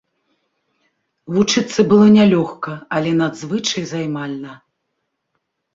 Вучыцца 1.35 1.79
было 1.93 2.05
нялёгка, 2.17 2.71
але 3.01 3.09
надзвычай 3.21 3.83
займальна. 3.95 4.51